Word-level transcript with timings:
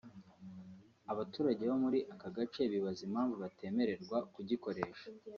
Abaturage 1.11 1.61
bo 1.69 1.77
muri 1.83 1.99
aka 2.13 2.29
gace 2.37 2.61
bibaza 2.71 3.01
impamvu 3.07 3.35
batemererwa 3.43 4.17
kugikoresha 4.33 5.05